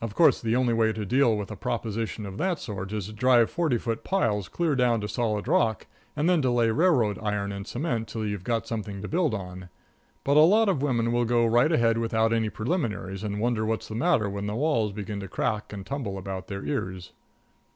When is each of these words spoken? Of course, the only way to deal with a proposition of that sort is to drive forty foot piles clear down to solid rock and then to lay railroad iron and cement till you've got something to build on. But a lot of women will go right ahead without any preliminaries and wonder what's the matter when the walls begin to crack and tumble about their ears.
Of 0.00 0.14
course, 0.14 0.40
the 0.40 0.56
only 0.56 0.72
way 0.72 0.94
to 0.94 1.04
deal 1.04 1.36
with 1.36 1.50
a 1.50 1.56
proposition 1.56 2.24
of 2.24 2.38
that 2.38 2.58
sort 2.58 2.90
is 2.90 3.04
to 3.04 3.12
drive 3.12 3.50
forty 3.50 3.76
foot 3.76 4.02
piles 4.02 4.48
clear 4.48 4.74
down 4.74 5.02
to 5.02 5.08
solid 5.08 5.46
rock 5.46 5.86
and 6.16 6.26
then 6.26 6.40
to 6.40 6.50
lay 6.50 6.70
railroad 6.70 7.18
iron 7.22 7.52
and 7.52 7.66
cement 7.66 8.08
till 8.08 8.24
you've 8.24 8.44
got 8.44 8.66
something 8.66 9.02
to 9.02 9.08
build 9.08 9.34
on. 9.34 9.68
But 10.24 10.38
a 10.38 10.40
lot 10.40 10.70
of 10.70 10.80
women 10.80 11.12
will 11.12 11.26
go 11.26 11.44
right 11.44 11.70
ahead 11.70 11.98
without 11.98 12.32
any 12.32 12.48
preliminaries 12.48 13.22
and 13.22 13.40
wonder 13.40 13.66
what's 13.66 13.88
the 13.88 13.94
matter 13.94 14.26
when 14.30 14.46
the 14.46 14.54
walls 14.54 14.90
begin 14.92 15.20
to 15.20 15.28
crack 15.28 15.70
and 15.70 15.84
tumble 15.84 16.16
about 16.16 16.46
their 16.46 16.64
ears. 16.64 17.12